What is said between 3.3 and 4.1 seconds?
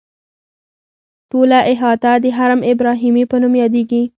په نوم یادیږي.